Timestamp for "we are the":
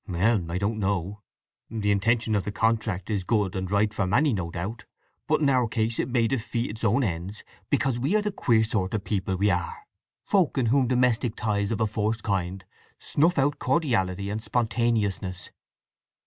7.99-8.31